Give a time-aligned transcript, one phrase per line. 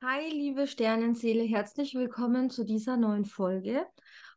[0.00, 3.84] Hi, liebe Sternenseele, herzlich willkommen zu dieser neuen Folge.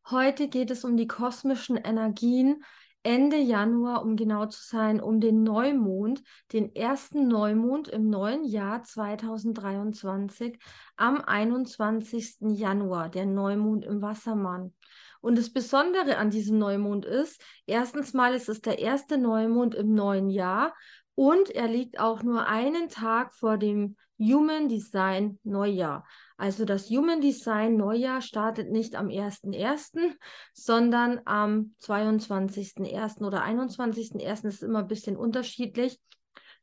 [0.09, 2.63] Heute geht es um die kosmischen Energien
[3.03, 8.81] Ende Januar, um genau zu sein, um den Neumond, den ersten Neumond im neuen Jahr
[8.81, 10.57] 2023
[10.95, 12.37] am 21.
[12.57, 14.73] Januar, der Neumond im Wassermann.
[15.21, 19.93] Und das Besondere an diesem Neumond ist, erstens mal ist es der erste Neumond im
[19.93, 20.73] neuen Jahr
[21.13, 26.05] und er liegt auch nur einen Tag vor dem Human Design Neujahr.
[26.37, 30.13] Also das Human Design Neujahr startet nicht am 1.1.,
[30.53, 33.25] sondern am 22.1.
[33.25, 34.47] oder 21.1.
[34.47, 35.99] ist immer ein bisschen unterschiedlich.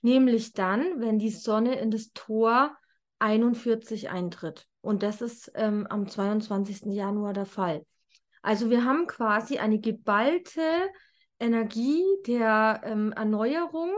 [0.01, 2.77] Nämlich dann, wenn die Sonne in das Tor
[3.19, 4.67] 41 eintritt.
[4.81, 6.93] Und das ist ähm, am 22.
[6.95, 7.85] Januar der Fall.
[8.43, 10.63] Also wir haben quasi eine geballte
[11.41, 13.91] Energie der ähm, Erneuerung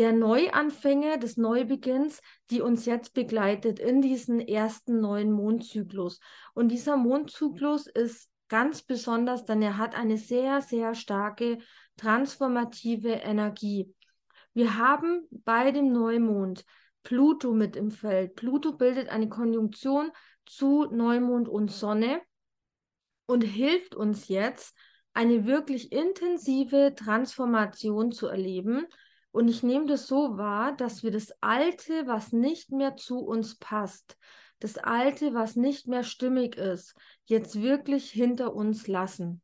[0.00, 6.20] der Neuanfänge, des Neubeginns, die uns jetzt begleitet in diesen ersten neuen Mondzyklus.
[6.54, 11.58] Und dieser Mondzyklus ist ganz besonders, denn er hat eine sehr, sehr starke
[11.98, 13.94] transformative Energie.
[14.54, 16.64] Wir haben bei dem Neumond
[17.02, 18.36] Pluto mit im Feld.
[18.36, 20.12] Pluto bildet eine Konjunktion
[20.46, 22.22] zu Neumond und Sonne
[23.26, 24.74] und hilft uns jetzt,
[25.12, 28.86] eine wirklich intensive Transformation zu erleben
[29.32, 33.56] und ich nehme das so wahr, dass wir das Alte, was nicht mehr zu uns
[33.56, 34.16] passt,
[34.58, 39.40] das Alte, was nicht mehr stimmig ist, jetzt wirklich hinter uns lassen.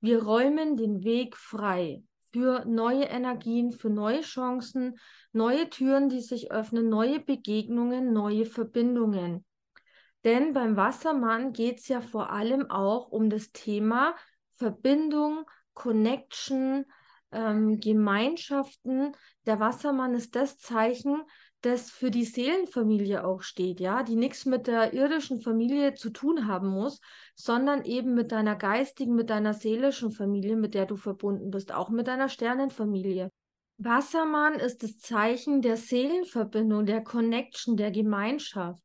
[0.00, 4.98] Wir räumen den Weg frei für neue Energien, für neue Chancen,
[5.32, 9.44] neue Türen, die sich öffnen, neue Begegnungen, neue Verbindungen.
[10.24, 14.14] Denn beim Wassermann geht es ja vor allem auch um das Thema
[14.50, 15.44] Verbindung,
[15.74, 16.86] Connection,
[17.34, 19.12] ähm, Gemeinschaften.
[19.46, 21.22] Der Wassermann ist das Zeichen,
[21.60, 26.46] das für die Seelenfamilie auch steht, ja, die nichts mit der irdischen Familie zu tun
[26.46, 27.00] haben muss,
[27.34, 31.88] sondern eben mit deiner geistigen, mit deiner seelischen Familie, mit der du verbunden bist, auch
[31.88, 33.30] mit deiner Sternenfamilie.
[33.78, 38.82] Wassermann ist das Zeichen der Seelenverbindung, der Connection, der Gemeinschaft.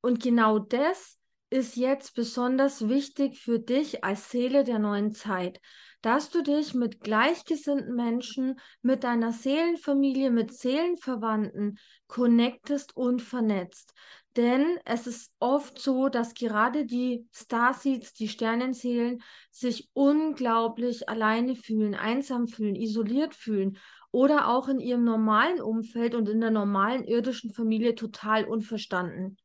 [0.00, 1.17] Und genau das
[1.50, 5.60] ist jetzt besonders wichtig für dich als Seele der neuen Zeit
[6.02, 13.94] dass du dich mit gleichgesinnten Menschen, mit deiner Seelenfamilie, mit Seelenverwandten connectest und vernetzt.
[14.36, 21.96] Denn es ist oft so, dass gerade die Starseeds, die Sternenseelen, sich unglaublich alleine fühlen,
[21.96, 23.78] einsam fühlen, isoliert fühlen
[24.12, 29.36] oder auch in ihrem normalen Umfeld und in der normalen irdischen Familie total unverstanden.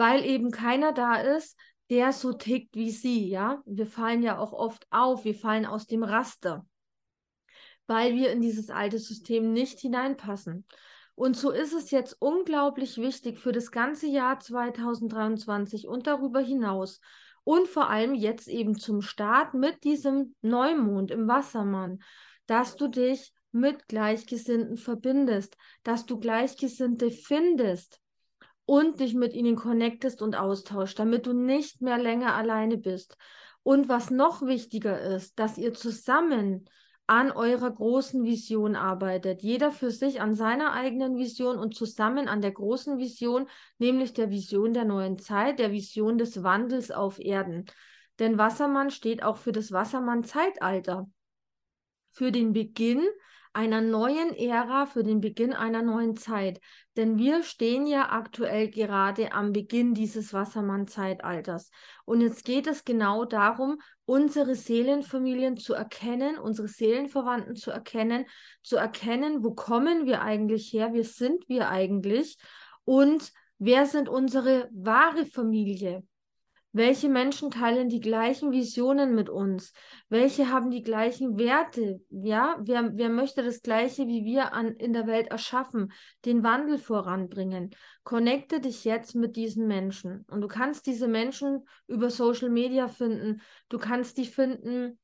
[0.00, 1.58] Weil eben keiner da ist,
[1.90, 3.62] der so tickt wie sie, ja.
[3.66, 6.64] Wir fallen ja auch oft auf, wir fallen aus dem Raster,
[7.86, 10.64] weil wir in dieses alte System nicht hineinpassen.
[11.16, 17.02] Und so ist es jetzt unglaublich wichtig für das ganze Jahr 2023 und darüber hinaus
[17.44, 22.02] und vor allem jetzt eben zum Start mit diesem Neumond im Wassermann,
[22.46, 27.99] dass du dich mit Gleichgesinnten verbindest, dass du Gleichgesinnte findest,
[28.70, 33.16] und dich mit ihnen connectest und austauschst, damit du nicht mehr länger alleine bist.
[33.64, 36.70] Und was noch wichtiger ist, dass ihr zusammen
[37.08, 39.42] an eurer großen Vision arbeitet.
[39.42, 43.48] Jeder für sich an seiner eigenen Vision und zusammen an der großen Vision,
[43.78, 47.64] nämlich der Vision der neuen Zeit, der Vision des Wandels auf Erden.
[48.20, 51.10] Denn Wassermann steht auch für das Wassermann-Zeitalter,
[52.10, 53.04] für den Beginn
[53.52, 56.60] einer neuen Ära, für den Beginn einer neuen Zeit.
[56.96, 61.70] Denn wir stehen ja aktuell gerade am Beginn dieses Wassermann-Zeitalters.
[62.04, 68.26] Und jetzt geht es genau darum, unsere Seelenfamilien zu erkennen, unsere Seelenverwandten zu erkennen,
[68.62, 72.38] zu erkennen, wo kommen wir eigentlich her, wer sind wir eigentlich
[72.84, 76.02] und wer sind unsere wahre Familie.
[76.72, 79.72] Welche Menschen teilen die gleichen Visionen mit uns?
[80.08, 82.00] Welche haben die gleichen Werte?
[82.10, 85.92] Ja, wer, wer möchte das Gleiche wie wir an, in der Welt erschaffen,
[86.24, 87.70] den Wandel voranbringen?
[88.04, 90.24] Connecte dich jetzt mit diesen Menschen.
[90.28, 93.42] Und du kannst diese Menschen über Social Media finden.
[93.68, 94.96] Du kannst die finden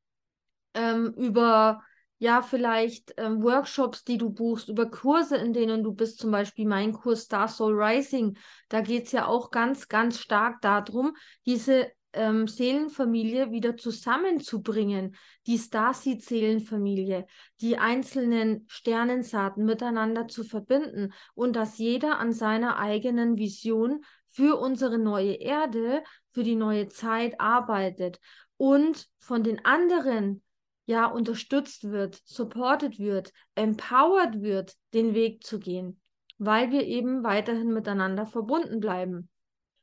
[0.75, 1.83] ähm, über
[2.19, 6.67] ja, vielleicht ähm, Workshops, die du buchst, über Kurse, in denen du bist, zum Beispiel
[6.67, 8.39] mein Kurs Star Soul Rising.
[8.69, 11.15] Da geht es ja auch ganz, ganz stark darum,
[11.45, 15.15] diese ähm, Seelenfamilie wieder zusammenzubringen,
[15.47, 17.27] die Starseed-Seelenfamilie,
[17.61, 24.99] die einzelnen Sternensaaten miteinander zu verbinden und dass jeder an seiner eigenen Vision für unsere
[24.99, 28.19] neue Erde, für die neue Zeit arbeitet
[28.57, 30.43] und von den anderen
[30.87, 36.01] ja unterstützt wird, supported wird, empowered wird, den Weg zu gehen,
[36.39, 39.29] weil wir eben weiterhin miteinander verbunden bleiben.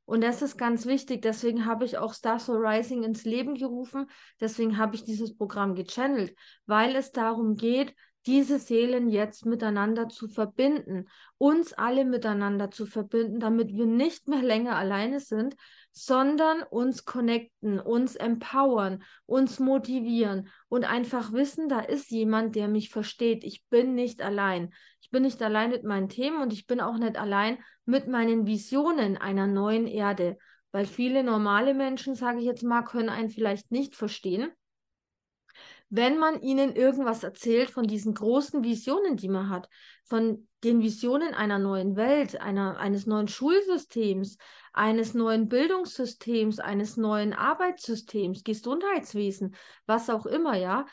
[0.05, 1.21] Und das ist ganz wichtig.
[1.21, 4.09] Deswegen habe ich auch Star Soul Rising ins Leben gerufen.
[4.41, 6.35] Deswegen habe ich dieses Programm gechannelt,
[6.65, 7.95] weil es darum geht,
[8.25, 14.41] diese Seelen jetzt miteinander zu verbinden, uns alle miteinander zu verbinden, damit wir nicht mehr
[14.41, 15.55] länger alleine sind,
[15.91, 22.89] sondern uns connecten, uns empowern, uns motivieren und einfach wissen, da ist jemand, der mich
[22.89, 23.43] versteht.
[23.43, 24.73] Ich bin nicht allein.
[25.01, 28.47] Ich bin nicht allein mit meinen Themen und ich bin auch nicht allein mit meinen
[28.47, 30.37] Visionen einer neuen Erde,
[30.71, 34.51] weil viele normale Menschen, sage ich jetzt mal, können einen vielleicht nicht verstehen
[35.95, 39.69] wenn man ihnen irgendwas erzählt von diesen großen Visionen, die man hat,
[40.05, 44.39] von den Visionen einer neuen Welt, einer, eines neuen Schulsystems,
[44.73, 49.55] eines neuen Bildungssystems, eines neuen Arbeitssystems, Gesundheitswesen,
[49.85, 50.87] was auch immer, ja.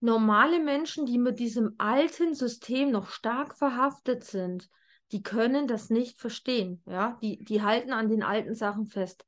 [0.00, 4.68] Normale Menschen, die mit diesem alten System noch stark verhaftet sind,
[5.12, 7.18] die können das nicht verstehen, ja.
[7.22, 9.24] Die, die halten an den alten Sachen fest.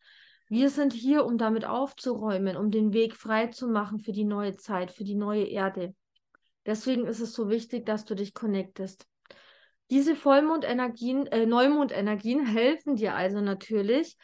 [0.55, 4.55] Wir sind hier, um damit aufzuräumen, um den Weg frei zu machen für die neue
[4.55, 5.97] Zeit, für die neue Erde.
[6.65, 9.05] Deswegen ist es so wichtig, dass du dich connectest.
[9.91, 14.17] Diese Vollmondenergien, äh, Neumondenergien helfen dir also natürlich,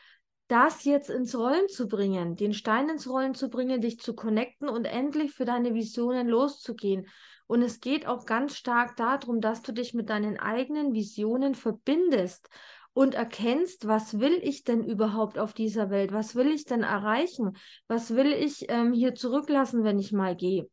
[0.46, 4.68] das jetzt ins Rollen zu bringen, den Stein ins Rollen zu bringen, dich zu connecten
[4.68, 7.08] und endlich für deine Visionen loszugehen.
[7.48, 12.48] Und es geht auch ganz stark darum, dass du dich mit deinen eigenen Visionen verbindest
[12.92, 16.12] und erkennst, was will ich denn überhaupt auf dieser Welt?
[16.12, 17.56] Was will ich denn erreichen?
[17.88, 20.68] Was will ich ähm, hier zurücklassen, wenn ich mal gehe?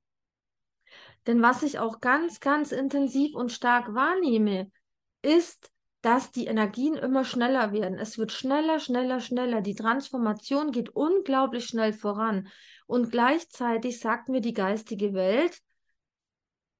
[1.28, 4.72] Denn was ich auch ganz, ganz intensiv und stark wahrnehme,
[5.22, 5.72] ist,
[6.02, 7.98] dass die Energien immer schneller werden.
[8.00, 9.62] Es wird schneller, schneller, schneller.
[9.62, 12.48] Die Transformation geht unglaublich schnell voran.
[12.86, 15.60] Und gleichzeitig sagt mir die geistige Welt,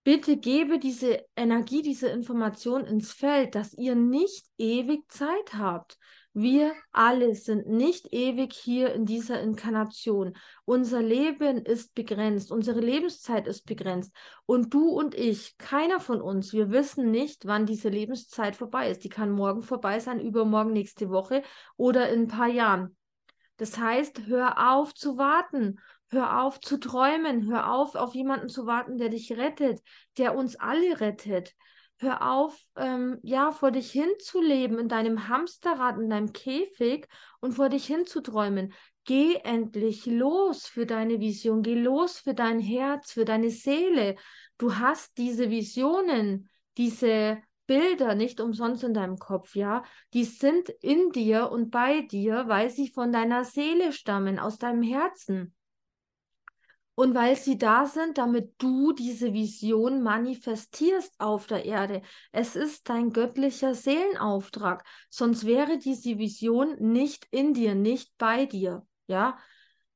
[0.08, 5.98] bitte gebe diese Energie, diese Information ins Feld, dass ihr nicht ewig Zeit habt.
[6.32, 10.38] Wir alle sind nicht ewig hier in dieser Inkarnation.
[10.64, 14.16] Unser Leben ist begrenzt, unsere Lebenszeit ist begrenzt.
[14.46, 19.04] Und du und ich, keiner von uns, wir wissen nicht, wann diese Lebenszeit vorbei ist.
[19.04, 21.44] Die kann morgen vorbei sein, übermorgen, nächste Woche
[21.76, 22.96] oder in ein paar Jahren.
[23.58, 27.48] Das heißt, hör auf zu warten Hör auf zu träumen.
[27.48, 29.82] Hör auf, auf jemanden zu warten, der dich rettet,
[30.18, 31.54] der uns alle rettet.
[32.00, 37.08] Hör auf, ähm, ja, vor dich hinzuleben in deinem Hamsterrad, in deinem Käfig
[37.40, 38.74] und vor dich hinzuträumen.
[39.04, 41.64] Geh endlich los für deine Vision.
[41.64, 44.16] Geh los für dein Herz, für deine Seele.
[44.58, 49.84] Du hast diese Visionen, diese Bilder nicht umsonst in deinem Kopf, ja.
[50.14, 54.84] Die sind in dir und bei dir, weil sie von deiner Seele stammen, aus deinem
[54.84, 55.54] Herzen.
[57.00, 62.02] Und weil sie da sind, damit du diese Vision manifestierst auf der Erde.
[62.32, 64.84] Es ist dein göttlicher Seelenauftrag.
[65.08, 68.84] Sonst wäre diese Vision nicht in dir, nicht bei dir.
[69.06, 69.38] Ja.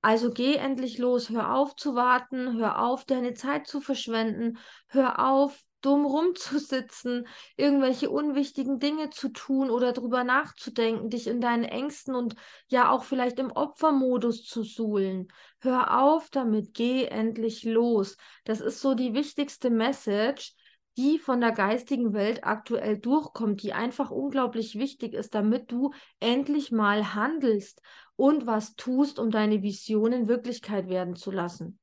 [0.04, 1.32] Also geh endlich los.
[1.32, 2.60] Hör auf zu warten.
[2.60, 4.60] Hör auf, deine Zeit zu verschwenden.
[4.86, 11.64] Hör auf, dumm rumzusitzen, irgendwelche unwichtigen Dinge zu tun oder drüber nachzudenken, dich in deinen
[11.64, 12.36] Ängsten und
[12.68, 15.28] ja auch vielleicht im Opfermodus zu suhlen.
[15.60, 18.18] Hör auf damit, geh endlich los.
[18.46, 20.54] Das ist so die wichtigste Message,
[20.98, 26.72] die von der geistigen Welt aktuell durchkommt, die einfach unglaublich wichtig ist, damit du endlich
[26.72, 27.82] mal handelst
[28.16, 31.81] und was tust, um deine Visionen Wirklichkeit werden zu lassen.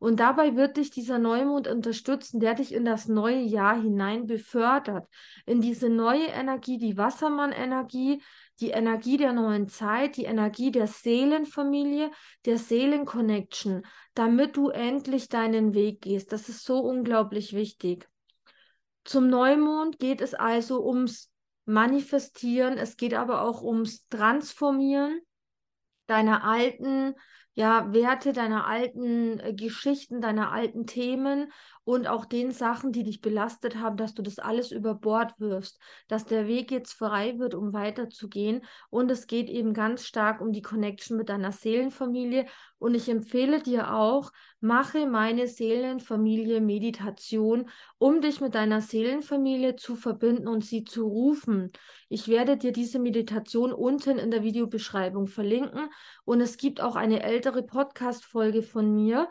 [0.00, 5.06] Und dabei wird dich dieser Neumond unterstützen, der dich in das neue Jahr hinein befördert,
[5.44, 8.22] in diese neue Energie, die Wassermann-Energie,
[8.60, 12.10] die Energie der neuen Zeit, die Energie der Seelenfamilie,
[12.46, 13.82] der Seelenconnection,
[14.14, 16.32] damit du endlich deinen Weg gehst.
[16.32, 18.08] Das ist so unglaublich wichtig.
[19.04, 21.30] Zum Neumond geht es also ums
[21.66, 25.20] Manifestieren, es geht aber auch ums Transformieren
[26.06, 27.14] deiner alten
[27.54, 31.52] ja, Werte deiner alten äh, Geschichten, deiner alten Themen
[31.90, 35.80] und auch den Sachen, die dich belastet haben, dass du das alles über Bord wirfst,
[36.06, 38.62] dass der Weg jetzt frei wird, um weiterzugehen.
[38.90, 42.46] Und es geht eben ganz stark um die Connection mit deiner Seelenfamilie.
[42.78, 44.30] Und ich empfehle dir auch,
[44.60, 47.68] mache meine Seelenfamilie Meditation,
[47.98, 51.72] um dich mit deiner Seelenfamilie zu verbinden und sie zu rufen.
[52.08, 55.90] Ich werde dir diese Meditation unten in der Videobeschreibung verlinken.
[56.24, 59.28] Und es gibt auch eine ältere Podcast-Folge von mir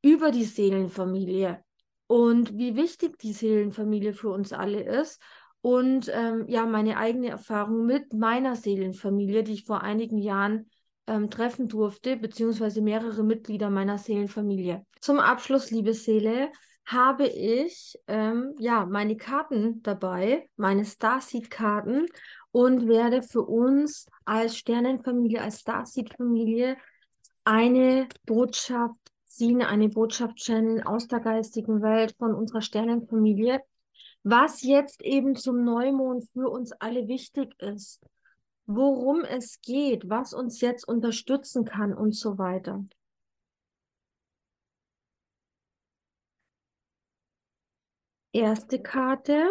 [0.00, 1.62] über die Seelenfamilie
[2.10, 5.22] und wie wichtig die Seelenfamilie für uns alle ist.
[5.60, 10.68] Und ähm, ja, meine eigene Erfahrung mit meiner Seelenfamilie, die ich vor einigen Jahren
[11.06, 14.84] ähm, treffen durfte, beziehungsweise mehrere Mitglieder meiner Seelenfamilie.
[15.00, 16.50] Zum Abschluss, liebe Seele,
[16.84, 22.06] habe ich ähm, ja meine Karten dabei, meine Starseed-Karten.
[22.50, 26.76] und werde für uns als Sternenfamilie, als Starseed-Familie
[27.44, 33.62] eine Botschaft ziehen, eine Botschaft channeln aus der geistigen Welt von unserer Sternenfamilie,
[34.22, 38.00] was jetzt eben zum Neumond für uns alle wichtig ist,
[38.66, 42.84] worum es geht, was uns jetzt unterstützen kann und so weiter.
[48.32, 49.50] Erste Karte.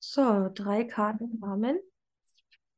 [0.00, 1.78] So, drei Karten kamen.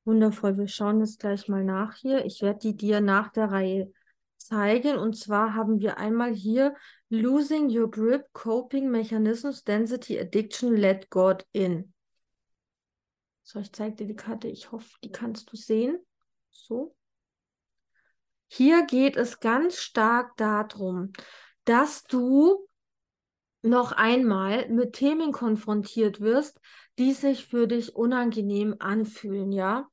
[0.04, 2.24] Wundervoll, wir schauen jetzt gleich mal nach hier.
[2.24, 3.92] Ich werde die dir nach der Reihe
[4.36, 4.98] zeigen.
[4.98, 6.74] Und zwar haben wir einmal hier
[7.08, 11.94] Losing Your Grip, Coping Mechanisms, Density, Addiction, Let God In.
[13.42, 14.48] So, ich zeige dir die Karte.
[14.48, 15.98] Ich hoffe, die kannst du sehen.
[16.50, 16.94] So.
[18.48, 21.12] Hier geht es ganz stark darum,
[21.64, 22.68] dass du
[23.64, 26.60] noch einmal mit Themen konfrontiert wirst,
[26.98, 29.88] die sich für dich unangenehm anfühlen, ja.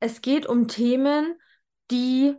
[0.00, 1.38] Es geht um Themen,
[1.90, 2.34] die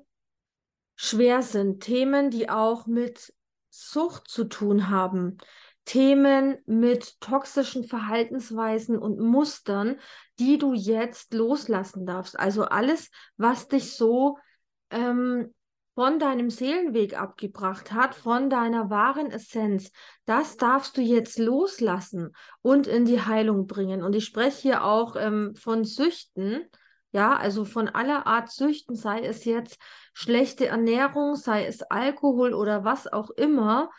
[0.95, 3.33] schwer sind, Themen, die auch mit
[3.69, 5.37] Sucht zu tun haben,
[5.85, 9.99] Themen mit toxischen Verhaltensweisen und Mustern,
[10.39, 12.37] die du jetzt loslassen darfst.
[12.37, 14.37] Also alles, was dich so
[14.91, 15.53] ähm,
[15.95, 19.91] von deinem Seelenweg abgebracht hat, von deiner wahren Essenz,
[20.25, 24.01] das darfst du jetzt loslassen und in die Heilung bringen.
[24.01, 26.61] Und ich spreche hier auch ähm, von Süchten,
[27.11, 29.77] ja, also von aller Art Süchten, sei es jetzt
[30.13, 33.89] schlechte Ernährung, sei es Alkohol oder was auch immer,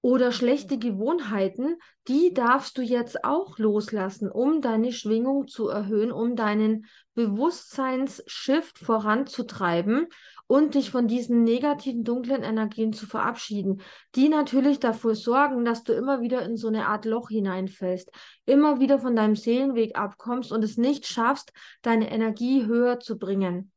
[0.00, 6.36] oder schlechte Gewohnheiten, die darfst du jetzt auch loslassen, um deine Schwingung zu erhöhen, um
[6.36, 10.06] deinen Bewusstseinsshift voranzutreiben
[10.48, 13.82] und dich von diesen negativen, dunklen Energien zu verabschieden,
[14.16, 18.10] die natürlich dafür sorgen, dass du immer wieder in so eine Art Loch hineinfällst,
[18.46, 21.52] immer wieder von deinem Seelenweg abkommst und es nicht schaffst,
[21.82, 23.70] deine Energie höher zu bringen.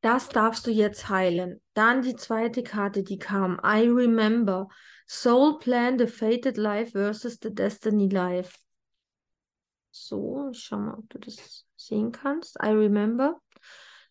[0.00, 1.60] Das darfst du jetzt heilen.
[1.72, 3.58] Dann die zweite Karte, die kam.
[3.64, 4.68] I remember.
[5.06, 8.58] Soul Plan, the Fated Life versus the Destiny Life.
[9.90, 12.56] So, ich schau mal, ob du das sehen kannst.
[12.62, 13.40] I remember.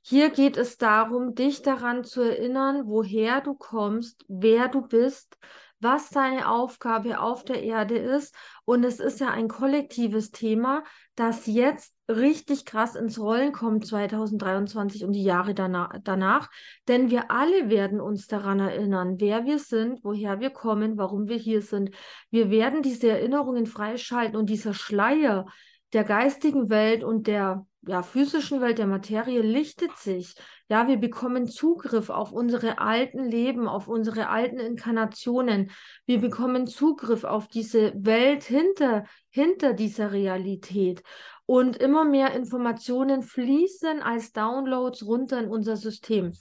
[0.06, 5.38] Hier geht es darum, dich daran zu erinnern, woher du kommst, wer du bist,
[5.80, 8.36] was deine Aufgabe auf der Erde ist.
[8.66, 10.84] Und es ist ja ein kollektives Thema,
[11.16, 16.50] das jetzt richtig krass ins Rollen kommt 2023 und die Jahre danach, danach.
[16.90, 21.38] Denn wir alle werden uns daran erinnern, wer wir sind, woher wir kommen, warum wir
[21.38, 21.92] hier sind.
[22.30, 25.46] Wir werden diese Erinnerungen freischalten und dieser Schleier
[25.94, 30.36] der geistigen Welt und der ja, physischen Welt der Materie lichtet sich.
[30.70, 35.72] Ja, wir bekommen Zugriff auf unsere alten Leben, auf unsere alten Inkarnationen.
[36.06, 41.04] Wir bekommen Zugriff auf diese Welt hinter, hinter dieser Realität.
[41.46, 46.32] Und immer mehr Informationen fließen als Downloads runter in unser System.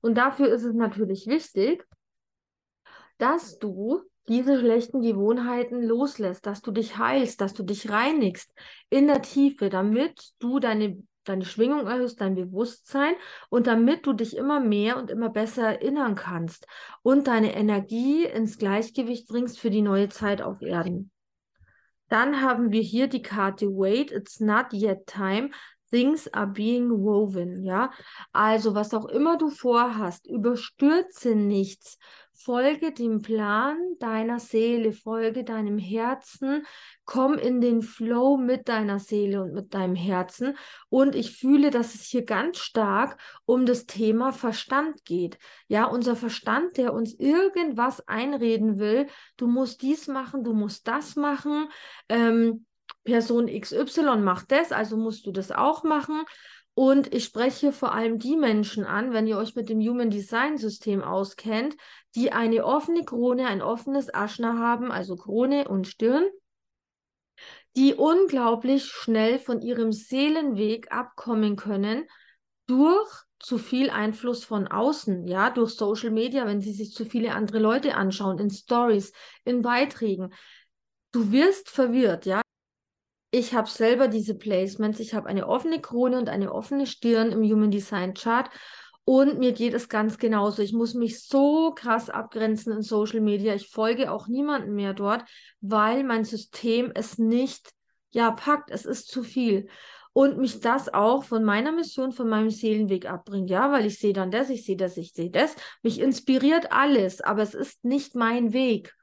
[0.00, 1.86] Und dafür ist es natürlich wichtig,
[3.18, 8.52] dass du diese schlechten Gewohnheiten loslässt, dass du dich heilst, dass du dich reinigst
[8.90, 13.14] in der Tiefe, damit du deine, deine Schwingung erhöhst, dein Bewusstsein
[13.48, 16.66] und damit du dich immer mehr und immer besser erinnern kannst
[17.02, 21.10] und deine Energie ins Gleichgewicht bringst für die neue Zeit auf Erden.
[22.08, 25.50] Dann haben wir hier die Karte Wait, it's not yet time.
[25.90, 27.90] Things are being woven, ja.
[28.32, 31.98] Also, was auch immer du vorhast, überstürze nichts,
[32.40, 36.64] folge dem Plan deiner Seele, folge deinem Herzen,
[37.04, 40.56] komm in den Flow mit deiner Seele und mit deinem Herzen.
[40.88, 45.38] Und ich fühle, dass es hier ganz stark um das Thema Verstand geht.
[45.66, 51.16] Ja, unser Verstand, der uns irgendwas einreden will, du musst dies machen, du musst das
[51.16, 51.68] machen.
[52.08, 52.66] Ähm,
[53.04, 56.24] Person XY macht das, also musst du das auch machen.
[56.78, 60.58] Und ich spreche vor allem die Menschen an, wenn ihr euch mit dem Human Design
[60.58, 61.76] System auskennt,
[62.14, 66.30] die eine offene Krone, ein offenes Aschna haben, also Krone und Stirn,
[67.74, 72.04] die unglaublich schnell von ihrem Seelenweg abkommen können
[72.68, 77.34] durch zu viel Einfluss von außen, ja, durch Social Media, wenn sie sich zu viele
[77.34, 79.12] andere Leute anschauen, in Stories,
[79.44, 80.32] in Beiträgen.
[81.10, 82.40] Du wirst verwirrt, ja
[83.38, 85.00] ich habe selber diese Placements.
[85.00, 88.50] Ich habe eine offene Krone und eine offene Stirn im Human Design Chart.
[89.04, 90.60] Und mir geht es ganz genauso.
[90.60, 93.54] Ich muss mich so krass abgrenzen in Social Media.
[93.54, 95.24] Ich folge auch niemandem mehr dort,
[95.60, 97.70] weil mein System es nicht,
[98.10, 98.70] ja, packt.
[98.70, 99.68] Es ist zu viel.
[100.12, 103.50] und mich das auch von meiner Mission, von meinem Seelenweg abbringt.
[103.50, 105.54] Ja, weil ich sehe dann das, ich sehe das, ich sehe das.
[105.82, 108.97] Mich inspiriert alles, aber es ist nicht mein Weg.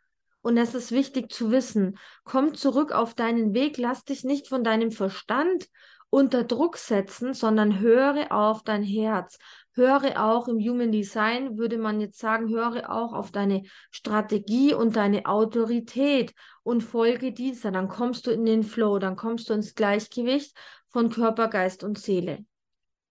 [0.46, 1.98] Und das ist wichtig zu wissen.
[2.24, 5.68] Komm zurück auf deinen Weg, lass dich nicht von deinem Verstand
[6.12, 9.40] unter Druck setzen, sondern höre auf dein Herz.
[9.72, 14.98] Höre auch im Human Design, würde man jetzt sagen, höre auch auf deine Strategie und
[14.98, 17.72] deine Autorität und folge dieser.
[17.72, 20.56] Dann kommst du in den Flow, dann kommst du ins Gleichgewicht
[20.90, 22.46] von Körper, Geist und Seele.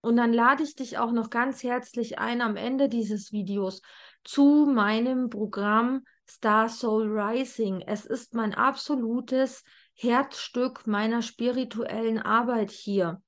[0.02, 3.82] Und dann lade ich dich auch noch ganz herzlich ein am Ende dieses Videos
[4.22, 7.82] zu meinem Programm Star Soul Rising.
[7.86, 9.64] Es ist mein absolutes
[9.94, 13.22] Herzstück meiner spirituellen Arbeit hier.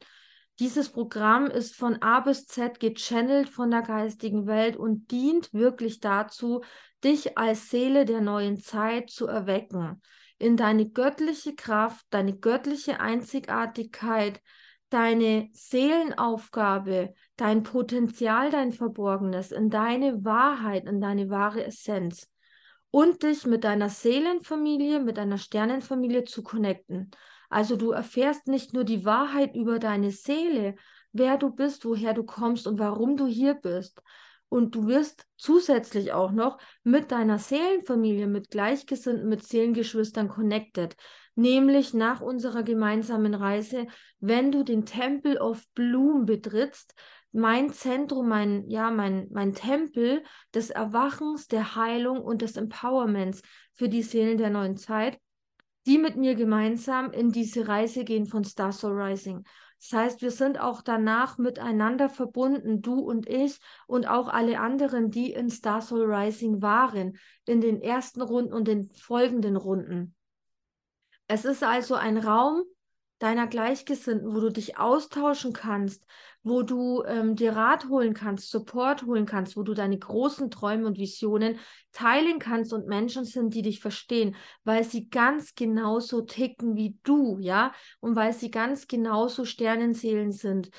[0.59, 6.01] Dieses Programm ist von A bis Z gechannelt von der geistigen Welt und dient wirklich
[6.01, 6.63] dazu,
[7.05, 10.01] dich als Seele der neuen Zeit zu erwecken
[10.39, 14.41] in deine göttliche Kraft, deine göttliche Einzigartigkeit,
[14.91, 22.31] deine Seelenaufgabe, dein Potenzial, dein Verborgenes, in deine Wahrheit, in deine wahre Essenz
[22.91, 27.11] und dich mit deiner Seelenfamilie, mit deiner Sternenfamilie zu connecten.
[27.49, 30.77] Also du erfährst nicht nur die Wahrheit über deine Seele,
[31.13, 34.03] wer du bist, woher du kommst und warum du hier bist,
[34.49, 40.97] und du wirst zusätzlich auch noch mit deiner Seelenfamilie, mit Gleichgesinnten, mit Seelengeschwistern connected.
[41.35, 43.87] Nämlich nach unserer gemeinsamen Reise,
[44.21, 46.95] wenn du den Temple of Bloom betrittst,
[47.37, 50.25] mein Zentrum, mein, ja, mein, mein Tempel
[50.55, 53.43] des Erwachens, der Heilung und des Empowerments
[53.75, 55.21] für die Seelen der neuen Zeit,
[55.87, 59.45] die mit mir gemeinsam in diese Reise gehen von Star Soul Rising.
[59.79, 65.11] Das heißt, wir sind auch danach miteinander verbunden, du und ich und auch alle anderen,
[65.11, 70.15] die in Star Soul Rising waren, in den ersten Runden und den folgenden Runden.
[71.29, 72.63] Es ist also ein Raum
[73.19, 76.07] deiner Gleichgesinnten, wo du dich austauschen kannst,
[76.43, 80.87] wo du ähm, dir Rat holen kannst, Support holen kannst, wo du deine großen Träume
[80.87, 81.59] und Visionen
[81.93, 87.39] teilen kannst und Menschen sind, die dich verstehen, weil sie ganz genauso ticken wie du,
[87.39, 90.71] ja, und weil sie ganz genauso Sternenseelen sind,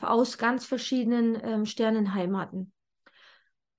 [0.00, 2.72] aus ganz verschiedenen ähm, Sternenheimaten.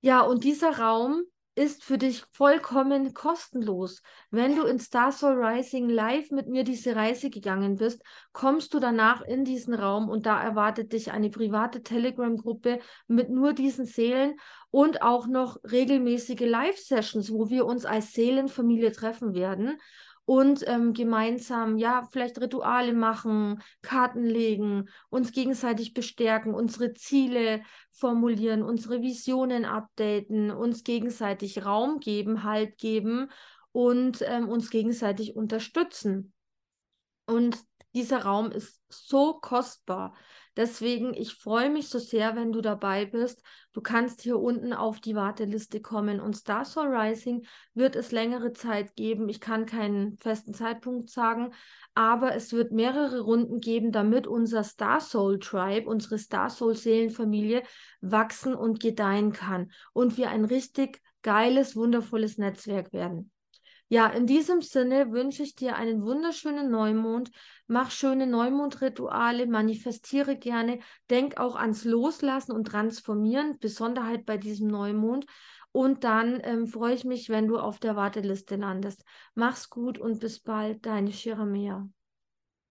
[0.00, 1.22] Ja, und dieser Raum
[1.58, 4.00] ist für dich vollkommen kostenlos.
[4.30, 8.00] Wenn du in Star Soul Rising live mit mir diese Reise gegangen bist,
[8.32, 13.54] kommst du danach in diesen Raum und da erwartet dich eine private Telegram-Gruppe mit nur
[13.54, 14.36] diesen Seelen
[14.70, 19.78] und auch noch regelmäßige Live-Sessions, wo wir uns als Seelenfamilie treffen werden
[20.28, 27.62] und ähm, gemeinsam, ja, vielleicht Rituale machen, Karten legen, uns gegenseitig bestärken, unsere Ziele
[27.92, 33.30] formulieren, unsere Visionen updaten, uns gegenseitig Raum geben, Halt geben
[33.72, 36.34] und ähm, uns gegenseitig unterstützen.
[37.24, 37.56] Und
[37.98, 40.14] dieser Raum ist so kostbar.
[40.56, 43.42] Deswegen, ich freue mich so sehr, wenn du dabei bist.
[43.72, 48.52] Du kannst hier unten auf die Warteliste kommen und Star Soul Rising wird es längere
[48.52, 49.28] Zeit geben.
[49.28, 51.52] Ich kann keinen festen Zeitpunkt sagen,
[51.94, 57.64] aber es wird mehrere Runden geben, damit unser Star Soul Tribe, unsere Star Soul Seelenfamilie
[58.00, 63.32] wachsen und gedeihen kann und wir ein richtig geiles, wundervolles Netzwerk werden.
[63.90, 67.30] Ja, in diesem Sinne wünsche ich dir einen wunderschönen Neumond.
[67.66, 70.80] Mach schöne Neumondrituale, manifestiere gerne.
[71.10, 75.24] Denk auch ans Loslassen und Transformieren, Besonderheit bei diesem Neumond.
[75.72, 79.04] Und dann ähm, freue ich mich, wenn du auf der Warteliste landest.
[79.34, 81.88] Mach's gut und bis bald, deine Shiramea.